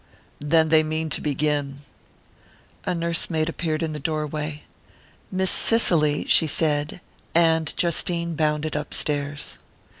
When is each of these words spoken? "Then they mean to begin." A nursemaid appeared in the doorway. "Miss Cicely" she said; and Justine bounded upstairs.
"Then 0.39 0.69
they 0.69 0.81
mean 0.81 1.11
to 1.11 1.21
begin." 1.21 1.81
A 2.85 2.95
nursemaid 2.95 3.49
appeared 3.49 3.83
in 3.83 3.93
the 3.93 3.99
doorway. 3.99 4.63
"Miss 5.31 5.51
Cicely" 5.51 6.25
she 6.27 6.47
said; 6.47 7.01
and 7.35 7.71
Justine 7.77 8.33
bounded 8.33 8.75
upstairs. 8.75 9.59